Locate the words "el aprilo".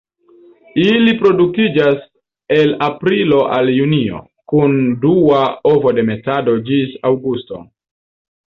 2.55-3.41